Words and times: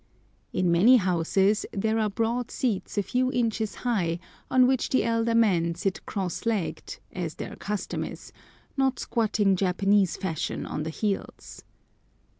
In 0.51 0.71
many 0.71 0.97
houses 0.97 1.63
there 1.71 1.99
are 1.99 2.09
broad 2.09 2.49
seats 2.49 2.97
a 2.97 3.03
few 3.03 3.31
inches 3.31 3.75
high, 3.85 4.17
on 4.49 4.65
which 4.65 4.89
the 4.89 5.03
elder 5.03 5.35
men 5.35 5.75
sit 5.75 6.03
cross 6.07 6.43
legged, 6.47 6.97
as 7.11 7.35
their 7.35 7.55
custom 7.55 8.03
is, 8.03 8.31
not 8.75 8.97
squatting 8.97 9.55
Japanese 9.55 10.17
fashion 10.17 10.65
on 10.65 10.81
the 10.81 10.89
heels. 10.89 11.63